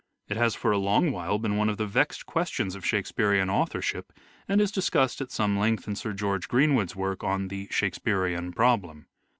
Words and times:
It 0.27 0.35
has 0.35 0.55
for 0.55 0.71
a 0.71 0.79
long 0.79 1.11
while 1.11 1.37
been 1.37 1.57
one 1.57 1.69
of 1.69 1.77
the 1.77 1.85
vexed 1.85 2.25
questions 2.25 2.73
of 2.73 2.83
Shake 2.83 3.05
spearean 3.05 3.51
authorship, 3.51 4.11
and 4.47 4.59
is 4.59 4.71
discussed 4.71 5.21
at 5.21 5.29
some 5.29 5.59
length 5.59 5.87
in 5.87 5.95
Sir 5.95 6.11
George 6.11 6.47
Greenwood's 6.47 6.95
work 6.95 7.23
on 7.23 7.49
the 7.49 7.67
"Shakespearean 7.69 8.51
Problem." 8.51 9.05